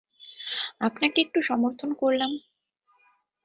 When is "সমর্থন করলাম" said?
1.41-2.31